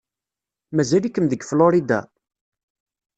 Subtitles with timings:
[0.75, 1.99] Mazal-ikem deg Florida?